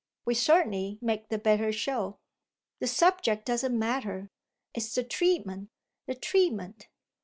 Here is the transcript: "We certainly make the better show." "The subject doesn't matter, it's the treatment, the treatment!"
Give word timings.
"We 0.25 0.33
certainly 0.33 0.97
make 0.99 1.29
the 1.29 1.37
better 1.37 1.71
show." 1.71 2.17
"The 2.79 2.87
subject 2.87 3.45
doesn't 3.45 3.77
matter, 3.77 4.31
it's 4.73 4.95
the 4.95 5.03
treatment, 5.03 5.69
the 6.07 6.15
treatment!" 6.15 6.87